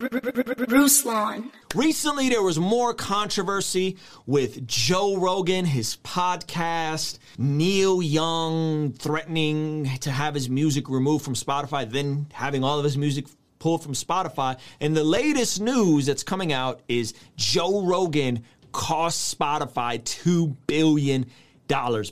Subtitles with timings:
[0.00, 1.50] Ruslan.
[1.74, 10.34] Recently, there was more controversy with Joe Rogan, his podcast, Neil Young threatening to have
[10.34, 13.26] his music removed from Spotify, then having all of his music
[13.58, 14.58] pulled from Spotify.
[14.80, 21.26] And the latest news that's coming out is Joe Rogan cost Spotify $2 billion.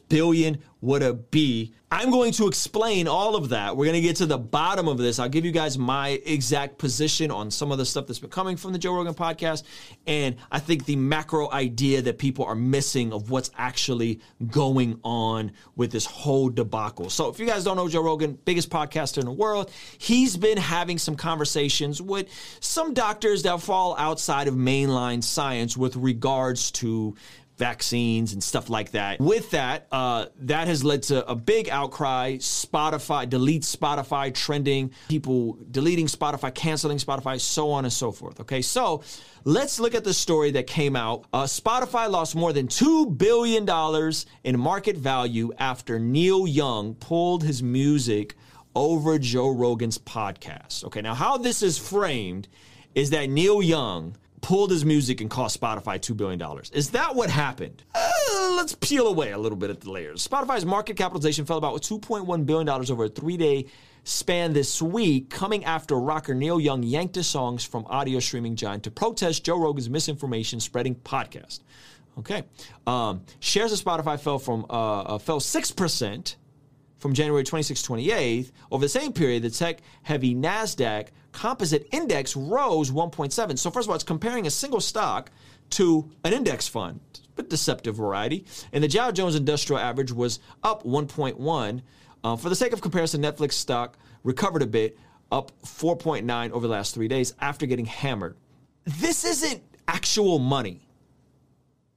[0.09, 1.75] Billion would a be?
[1.91, 3.77] I'm going to explain all of that.
[3.77, 5.19] We're going to get to the bottom of this.
[5.19, 8.57] I'll give you guys my exact position on some of the stuff that's been coming
[8.57, 9.63] from the Joe Rogan podcast.
[10.07, 15.53] And I think the macro idea that people are missing of what's actually going on
[15.77, 17.09] with this whole debacle.
[17.09, 20.59] So, if you guys don't know Joe Rogan, biggest podcaster in the world, he's been
[20.59, 22.29] having some conversations with
[22.61, 27.17] some doctors that fall outside of mainline science with regards to
[27.59, 29.21] vaccines and stuff like that.
[29.21, 32.37] With that, uh, that has led to a big outcry.
[32.37, 38.41] Spotify, delete Spotify trending, people deleting Spotify, canceling Spotify, so on and so forth.
[38.41, 39.03] Okay, so
[39.45, 41.25] let's look at the story that came out.
[41.33, 43.67] Uh, Spotify lost more than $2 billion
[44.45, 48.37] in market value after Neil Young pulled his music
[48.75, 50.85] over Joe Rogan's podcast.
[50.85, 52.47] Okay, now how this is framed
[52.95, 56.41] is that Neil Young pulled his music and cost Spotify $2 billion.
[56.73, 57.83] Is that what happened?
[57.95, 60.27] Uh, let's peel away a little bit at the layers.
[60.27, 63.67] Spotify's market capitalization fell about $2.1 billion over a three day
[64.05, 68.85] span this week, coming after rocker Neil Young yanked his songs from audio streaming giant
[68.85, 71.61] to protest Joe Rogan's misinformation spreading podcast.
[72.19, 72.45] Okay.
[72.87, 76.35] Um, shares of Spotify fell from uh, uh, fell 6%
[76.99, 78.53] from January 26 28th.
[78.71, 83.59] Over the same period, the tech heavy NASDAQ composite index rose 1.7.
[83.59, 85.31] So, first of all, it's comparing a single stock
[85.71, 87.01] to an index fund,
[87.37, 88.45] but deceptive variety.
[88.73, 91.83] And the Dow Jones Industrial Average was up 1.1.
[92.25, 94.99] Uh, for the sake of comparison, Netflix stock recovered a bit,
[95.31, 98.37] up 4.9 over the last three days after getting hammered.
[98.85, 100.88] This isn't actual money.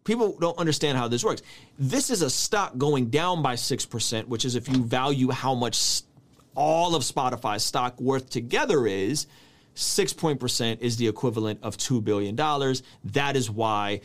[0.03, 1.41] People don't understand how this works.
[1.77, 6.01] This is a stock going down by 6%, which is if you value how much
[6.55, 9.27] all of Spotify's stock worth together is,
[9.73, 12.35] six point percent is the equivalent of $2 billion.
[12.35, 14.01] That is why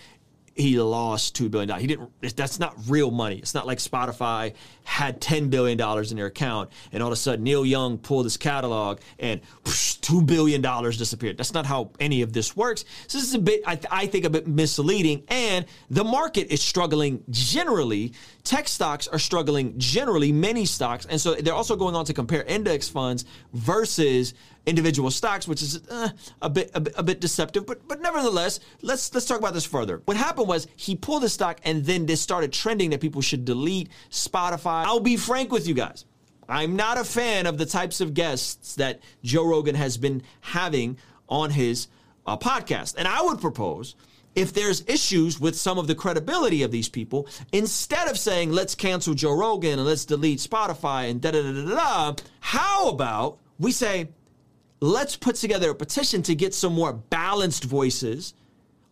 [0.54, 1.78] he lost $2 billion.
[1.78, 3.37] He didn't, that's not real money.
[3.37, 4.54] It's not like Spotify
[4.84, 8.38] had $10 billion in their account and all of a sudden Neil Young pulled his
[8.38, 11.37] catalog and whoosh, $2 billion disappeared.
[11.37, 12.84] That's not how any of this works.
[13.09, 15.25] So this is a bit, I, th- I think, a bit misleading.
[15.28, 18.12] And the market is struggling generally.
[18.44, 21.06] Tech stocks are struggling generally, many stocks.
[21.06, 24.34] And so they're also going on to compare index funds versus
[24.65, 27.67] individual stocks, which is uh, a bit a bit, a bit deceptive.
[27.67, 30.03] But but nevertheless, let's let's talk about this further.
[30.05, 33.44] What happened was he pulled the stock, and then this started trending that people should
[33.44, 34.84] delete Spotify.
[34.84, 36.05] I'll be frank with you guys.
[36.48, 40.98] I'm not a fan of the types of guests that Joe Rogan has been having
[41.28, 41.88] on his
[42.26, 43.96] uh, podcast, and I would propose
[44.36, 48.74] if there's issues with some of the credibility of these people, instead of saying, let's
[48.74, 53.38] cancel Joe Rogan and let's delete Spotify and da da da da da, how about
[53.58, 54.08] we say,
[54.80, 58.34] let's put together a petition to get some more balanced voices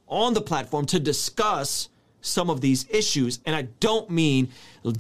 [0.09, 1.91] on the platform to discuss
[2.25, 3.41] some of these issues.
[3.45, 4.49] And I don't mean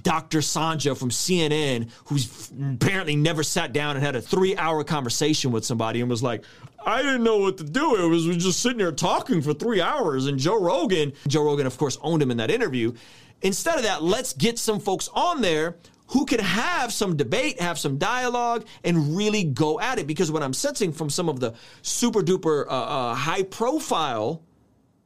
[0.02, 0.38] Dr.
[0.38, 5.64] Sanjay from CNN, who's apparently never sat down and had a three hour conversation with
[5.64, 6.44] somebody and was like,
[6.86, 7.96] I didn't know what to do.
[7.96, 10.26] It was, we just sitting there talking for three hours.
[10.26, 12.92] And Joe Rogan, Joe Rogan, of course, owned him in that interview.
[13.40, 15.76] Instead of that, let's get some folks on there
[16.08, 20.06] who can have some debate, have some dialogue, and really go at it.
[20.06, 24.42] Because what I'm sensing from some of the super duper uh, uh, high profile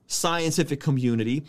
[0.08, 1.44] scientific community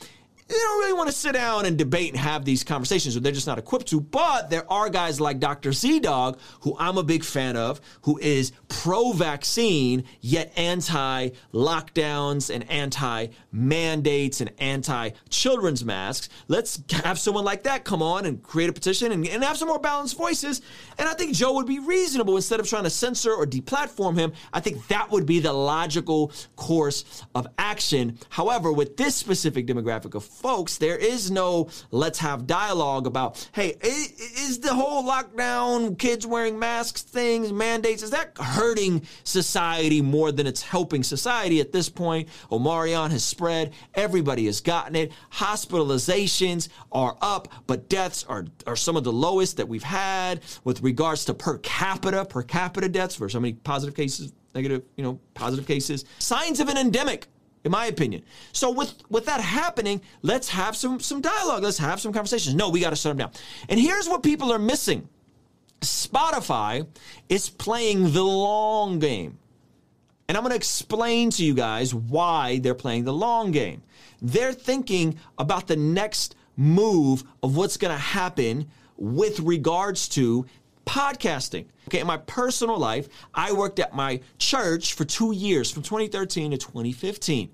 [0.49, 3.31] they don't really want to sit down and debate and have these conversations, or they're
[3.31, 4.01] just not equipped to.
[4.01, 5.69] But there are guys like Dr.
[5.69, 12.69] ZDogg, who I'm a big fan of, who is pro vaccine, yet anti lockdowns and
[12.69, 16.29] anti mandates and anti children's masks.
[16.47, 19.67] Let's have someone like that come on and create a petition and, and have some
[19.67, 20.63] more balanced voices.
[20.97, 24.33] And I think Joe would be reasonable instead of trying to censor or deplatform him.
[24.51, 28.17] I think that would be the logical course of action.
[28.29, 33.75] However, with this specific demographic of folks, there is no let's have dialogue about, hey,
[33.81, 40.47] is the whole lockdown, kids wearing masks things, mandates, is that hurting society more than
[40.47, 42.29] it's helping society at this point?
[42.51, 43.73] Omicron has spread.
[43.93, 45.11] Everybody has gotten it.
[45.33, 50.81] Hospitalizations are up, but deaths are, are some of the lowest that we've had with
[50.81, 55.19] regards to per capita, per capita deaths for so many positive cases, negative, you know,
[55.33, 56.05] positive cases.
[56.19, 57.27] Signs of an endemic
[57.63, 58.23] in my opinion.
[58.51, 61.63] So with with that happening, let's have some some dialogue.
[61.63, 62.55] Let's have some conversations.
[62.55, 63.31] No, we got to shut them down.
[63.67, 65.07] And here's what people are missing.
[65.81, 66.87] Spotify
[67.29, 69.37] is playing the long game.
[70.27, 73.81] And I'm going to explain to you guys why they're playing the long game.
[74.21, 80.45] They're thinking about the next move of what's going to happen with regards to
[80.89, 81.65] podcasting.
[81.87, 86.49] Okay, in my personal life, I worked at my church for two years from 2013
[86.51, 87.51] to 2015.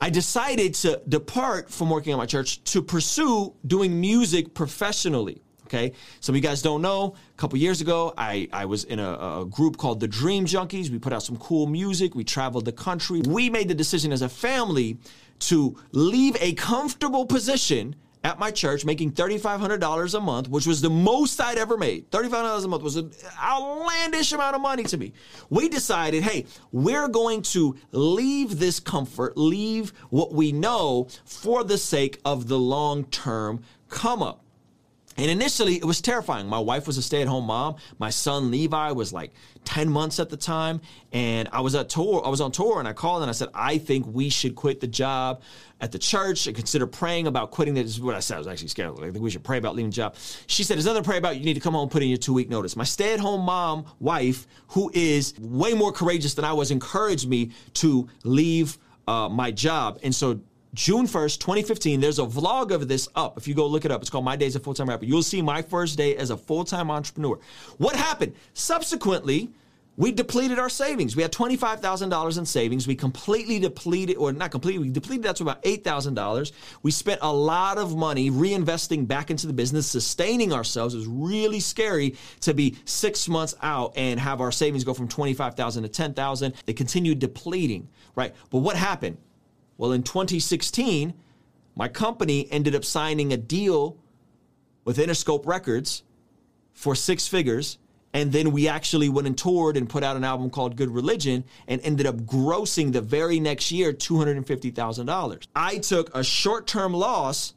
[0.00, 5.42] I decided to depart from working at my church to pursue doing music professionally.
[5.64, 7.16] Okay, some of you guys don't know.
[7.34, 10.90] A couple years ago, I, I was in a, a, group called the Dream Junkies.
[10.90, 12.14] We put out some cool music.
[12.14, 13.22] We traveled the country.
[13.26, 14.98] We made the decision as a family
[15.40, 20.90] to leave a comfortable position at my church making $3,500 a month, which was the
[20.90, 22.10] most I'd ever made.
[22.10, 25.12] $3,500 a month was an outlandish amount of money to me.
[25.48, 31.78] We decided, hey, we're going to leave this comfort, leave what we know for the
[31.78, 34.42] sake of the long term come up.
[35.16, 36.46] And initially, it was terrifying.
[36.46, 37.76] My wife was a stay at home mom.
[37.98, 39.32] My son Levi was like
[39.64, 40.80] 10 months at the time.
[41.12, 43.48] And I was at tour, I was on tour and I called and I said,
[43.54, 45.42] I think we should quit the job
[45.80, 47.74] at the church and consider praying about quitting.
[47.74, 48.36] This is what I said.
[48.36, 48.98] I was actually scared.
[48.98, 50.16] I think we should pray about leaving the job.
[50.46, 51.36] She said, There's nothing to pray about.
[51.36, 52.76] You need to come home and put in your two week notice.
[52.76, 57.28] My stay at home mom, wife, who is way more courageous than I was, encouraged
[57.28, 59.98] me to leave uh, my job.
[60.02, 60.40] And so
[60.76, 63.38] June 1st, 2015, there's a vlog of this up.
[63.38, 65.06] If you go look it up, it's called My Days as a Full Time Rapper.
[65.06, 67.38] You'll see my first day as a full time entrepreneur.
[67.78, 68.34] What happened?
[68.52, 69.48] Subsequently,
[69.96, 71.16] we depleted our savings.
[71.16, 72.86] We had $25,000 in savings.
[72.86, 76.52] We completely depleted, or not completely, we depleted that to about $8,000.
[76.82, 80.92] We spent a lot of money reinvesting back into the business, sustaining ourselves.
[80.92, 85.08] It was really scary to be six months out and have our savings go from
[85.08, 86.54] 25,000 to 10,000.
[86.66, 88.34] They continued depleting, right?
[88.50, 89.16] But what happened?
[89.78, 91.14] Well, in 2016,
[91.74, 93.98] my company ended up signing a deal
[94.84, 96.02] with Interscope Records
[96.72, 97.78] for six figures.
[98.12, 101.44] And then we actually went and toured and put out an album called Good Religion
[101.68, 105.46] and ended up grossing the very next year $250,000.
[105.54, 107.52] I took a short term loss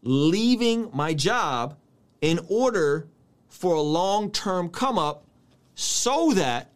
[0.00, 1.76] leaving my job
[2.22, 3.08] in order
[3.48, 5.26] for a long term come up
[5.74, 6.70] so that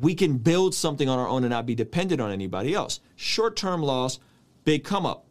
[0.00, 3.00] we can build something on our own and not be dependent on anybody else.
[3.16, 4.18] Short term loss,
[4.64, 5.24] big come up.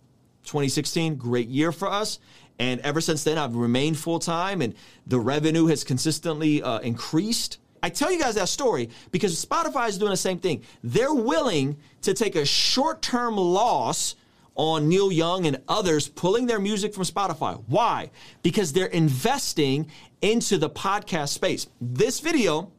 [0.46, 2.20] 2016, great year for us.
[2.60, 4.74] And ever since then, I've remained full time and
[5.06, 7.60] the revenue has consistently uh, increased.
[7.84, 10.64] I tell you guys that story because Spotify is doing the same thing.
[10.84, 14.16] They're willing to take a short term loss
[14.56, 17.64] on Neil Young and others pulling their music from Spotify.
[17.68, 18.10] Why?
[18.42, 19.88] Because they're investing
[20.22, 21.68] into the podcast space.
[21.80, 22.72] This video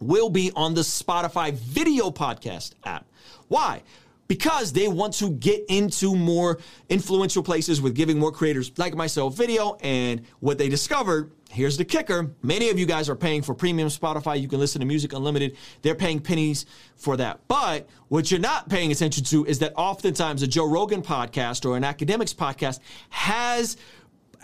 [0.00, 3.06] will be on the Spotify video podcast app.
[3.48, 3.82] Why?
[4.28, 6.58] Because they want to get into more
[6.88, 9.76] influential places with giving more creators like myself video.
[9.82, 13.88] And what they discovered here's the kicker many of you guys are paying for premium
[13.88, 14.40] Spotify.
[14.40, 15.56] You can listen to music unlimited.
[15.82, 16.66] They're paying pennies
[16.96, 17.40] for that.
[17.48, 21.76] But what you're not paying attention to is that oftentimes a Joe Rogan podcast or
[21.76, 23.76] an academics podcast has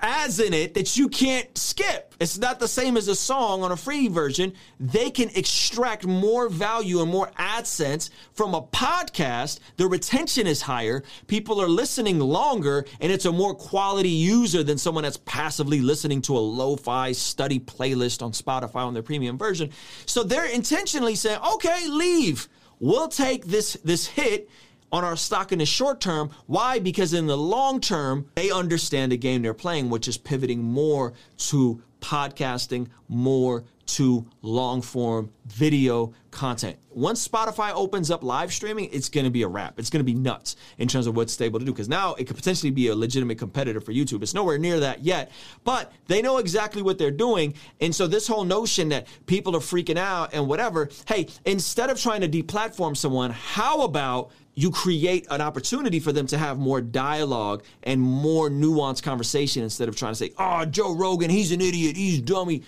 [0.02, 2.14] ads in it that you can't skip.
[2.20, 4.52] It's not the same as a song on a free version.
[4.78, 9.60] They can extract more value and more AdSense from a podcast.
[9.76, 11.02] The retention is higher.
[11.28, 16.20] People are listening longer and it's a more quality user than someone that's passively listening
[16.22, 19.70] to a lo-fi study playlist on Spotify on their premium version.
[20.06, 22.48] So they're intentionally saying, okay, leave.
[22.80, 24.50] We'll take this, this hit
[24.92, 26.30] on our stock in the short term.
[26.46, 26.78] Why?
[26.78, 31.14] Because in the long term, they understand the game they're playing, which is pivoting more
[31.38, 36.76] to podcasting, more to long form video content.
[36.90, 39.78] Once Spotify opens up live streaming, it's going to be a wrap.
[39.78, 42.26] It's going to be nuts in terms of what's able to do because now it
[42.26, 44.22] could potentially be a legitimate competitor for YouTube.
[44.22, 45.30] It's nowhere near that yet,
[45.64, 47.54] but they know exactly what they're doing.
[47.80, 52.00] And so this whole notion that people are freaking out and whatever, hey, instead of
[52.00, 56.80] trying to deplatform someone, how about you create an opportunity for them to have more
[56.80, 61.60] dialogue and more nuanced conversation instead of trying to say, oh, Joe Rogan, he's an
[61.60, 62.62] idiot, he's dummy.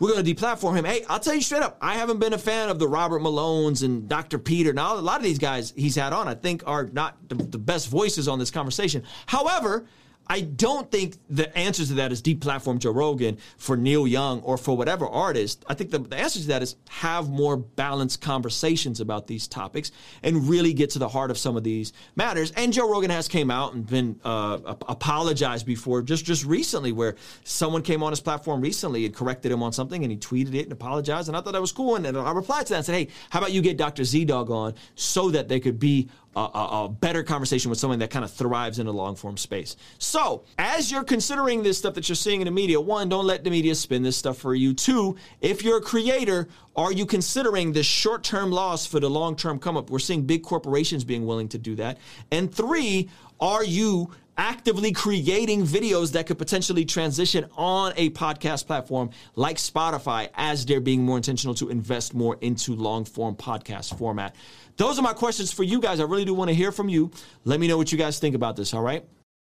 [0.00, 0.84] We're going to deplatform him.
[0.84, 3.84] Hey, I'll tell you straight up, I haven't been a fan of the Robert Malones
[3.84, 4.38] and Dr.
[4.38, 4.72] Peter.
[4.72, 7.58] Now, a lot of these guys he's had on, I think, are not the, the
[7.58, 9.04] best voices on this conversation.
[9.26, 9.86] However,
[10.26, 14.56] I don't think the answer to that is deplatform Joe Rogan for Neil Young or
[14.56, 15.64] for whatever artist.
[15.68, 19.90] I think the, the answer to that is have more balanced conversations about these topics
[20.22, 22.52] and really get to the heart of some of these matters.
[22.52, 27.16] And Joe Rogan has came out and been uh, apologized before just just recently, where
[27.44, 30.64] someone came on his platform recently and corrected him on something, and he tweeted it
[30.64, 31.96] and apologized, and I thought that was cool.
[31.96, 34.02] And I replied to that and said, "Hey, how about you get Dr.
[34.02, 38.24] ZDogg on so that they could be a, a, better conversation with someone that kind
[38.24, 39.76] of thrives in a long form space.
[39.98, 43.44] So, as you're considering this stuff that you're seeing in the media, one, don't let
[43.44, 44.72] the media spin this stuff for you.
[44.72, 49.36] Two, if you're a creator, are you considering the short term loss for the long
[49.36, 49.90] term come up?
[49.90, 51.98] We're seeing big corporations being willing to do that.
[52.30, 53.10] And three,
[53.40, 60.28] are you actively creating videos that could potentially transition on a podcast platform like Spotify
[60.34, 64.34] as they're being more intentional to invest more into long form podcast format.
[64.76, 66.00] Those are my questions for you guys.
[66.00, 67.10] I really do want to hear from you.
[67.44, 69.04] Let me know what you guys think about this, all right?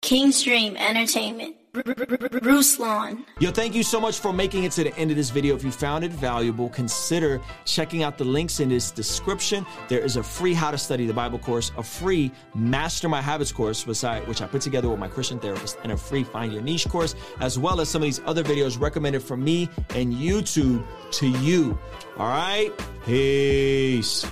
[0.05, 1.55] Kingstream Entertainment.
[1.73, 3.25] Ruslan.
[3.39, 5.55] Yo, thank you so much for making it to the end of this video.
[5.55, 9.65] If you found it valuable, consider checking out the links in this description.
[9.89, 13.51] There is a free How to Study the Bible course, a free Master My Habits
[13.51, 16.61] course, I, which I put together with my Christian therapist, and a free Find Your
[16.61, 20.85] Niche course, as well as some of these other videos recommended from me and YouTube
[21.13, 21.79] to you.
[22.19, 22.71] All right?
[23.05, 24.23] Peace.